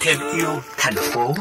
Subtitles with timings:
[0.00, 1.34] thêm yêu thành phố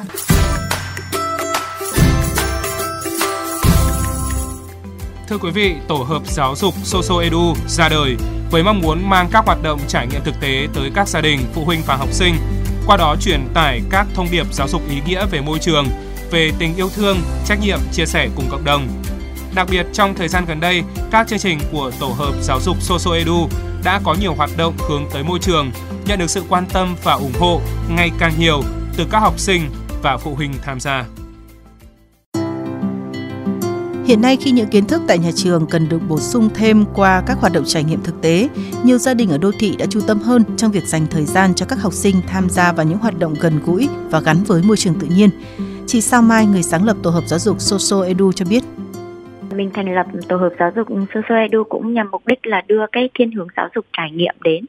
[5.28, 8.16] Thưa quý vị, tổ hợp giáo dục Soso Edu ra đời
[8.52, 11.40] với mong muốn mang các hoạt động trải nghiệm thực tế tới các gia đình,
[11.54, 12.36] phụ huynh và học sinh,
[12.88, 15.86] qua đó truyền tải các thông điệp giáo dục ý nghĩa về môi trường,
[16.32, 18.88] về tình yêu thương, trách nhiệm, chia sẻ cùng cộng đồng.
[19.56, 22.82] Đặc biệt trong thời gian gần đây, các chương trình của tổ hợp giáo dục
[22.82, 23.48] Soso Edu
[23.84, 25.72] đã có nhiều hoạt động hướng tới môi trường,
[26.06, 28.62] nhận được sự quan tâm và ủng hộ ngày càng nhiều
[28.98, 29.62] từ các học sinh
[30.02, 31.06] và phụ huynh tham gia.
[34.06, 37.24] Hiện nay khi những kiến thức tại nhà trường cần được bổ sung thêm qua
[37.28, 38.50] các hoạt động trải nghiệm thực tế,
[38.84, 41.54] nhiều gia đình ở đô thị đã chú tâm hơn trong việc dành thời gian
[41.54, 44.64] cho các học sinh tham gia vào những hoạt động gần gũi và gắn với
[44.64, 45.30] môi trường tự nhiên.
[45.88, 48.64] Chị Sao Mai, người sáng lập tổ hợp giáo dục Soso Edu cho biết,
[49.56, 52.86] mình thành lập tổ hợp giáo dục Soso Edu cũng nhằm mục đích là đưa
[52.92, 54.66] cái thiên hướng giáo dục trải nghiệm đến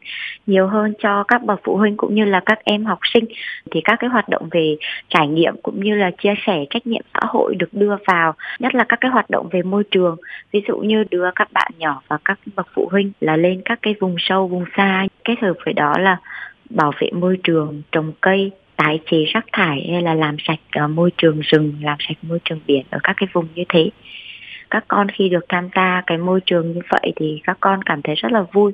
[0.46, 3.24] nhiều hơn cho các bậc phụ huynh cũng như là các em học sinh.
[3.70, 4.76] Thì các cái hoạt động về
[5.08, 8.74] trải nghiệm cũng như là chia sẻ trách nhiệm xã hội được đưa vào, nhất
[8.74, 10.16] là các cái hoạt động về môi trường.
[10.52, 13.78] Ví dụ như đưa các bạn nhỏ và các bậc phụ huynh là lên các
[13.82, 16.16] cái vùng sâu, vùng xa, kết hợp với đó là
[16.70, 20.88] bảo vệ môi trường, trồng cây, tái chế rác thải hay là làm sạch ờ,
[20.88, 23.90] môi trường rừng, làm sạch môi trường biển ở các cái vùng như thế
[24.72, 28.02] các con khi được tham gia cái môi trường như vậy thì các con cảm
[28.02, 28.72] thấy rất là vui,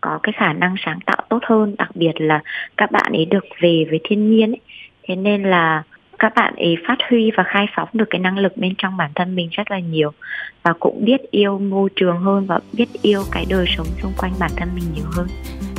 [0.00, 2.42] có cái khả năng sáng tạo tốt hơn, đặc biệt là
[2.76, 4.60] các bạn ấy được về với thiên nhiên ấy.
[5.02, 5.82] thế nên là
[6.18, 9.10] các bạn ấy phát huy và khai phóng được cái năng lực bên trong bản
[9.14, 10.12] thân mình rất là nhiều
[10.62, 14.32] và cũng biết yêu môi trường hơn và biết yêu cái đời sống xung quanh
[14.40, 15.26] bản thân mình nhiều hơn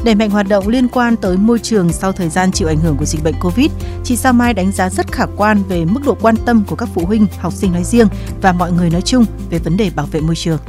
[0.06, 2.96] đẩy mạnh hoạt động liên quan tới môi trường sau thời gian chịu ảnh hưởng
[2.98, 3.72] của dịch bệnh Covid,
[4.04, 6.90] chị Sao Mai đánh giá rất khả quan về mức độ quan tâm của các
[6.94, 8.08] phụ huynh, học sinh nói riêng
[8.42, 10.60] và mọi người nói chung về vấn đề bảo vệ môi trường.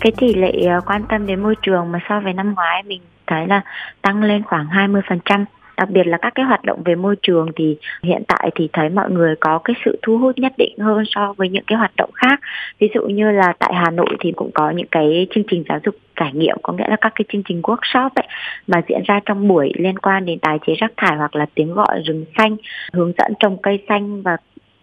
[0.00, 3.00] Cái tỷ lệ ờ, quan tâm đến môi trường mà so với năm ngoái mình
[3.26, 3.62] thấy là
[4.02, 5.44] tăng lên khoảng 20%
[5.80, 8.88] đặc biệt là các cái hoạt động về môi trường thì hiện tại thì thấy
[8.88, 11.92] mọi người có cái sự thu hút nhất định hơn so với những cái hoạt
[11.96, 12.40] động khác.
[12.78, 15.78] Ví dụ như là tại Hà Nội thì cũng có những cái chương trình giáo
[15.84, 18.26] dục trải nghiệm, có nghĩa là các cái chương trình workshop ấy
[18.66, 21.74] mà diễn ra trong buổi liên quan đến tái chế rác thải hoặc là tiếng
[21.74, 22.56] gọi rừng xanh,
[22.92, 24.36] hướng dẫn trồng cây xanh và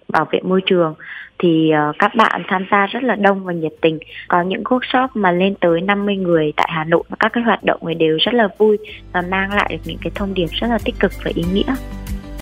[0.09, 0.95] bảo vệ môi trường,
[1.39, 3.99] thì ờ, các bạn tham gia rất là đông và nhiệt tình.
[4.27, 7.63] Có những workshop mà lên tới 50 người tại Hà Nội và các cái hoạt
[7.63, 8.77] động này đều rất là vui
[9.13, 11.75] và mang lại được những cái thông điệp rất là tích cực và ý nghĩa.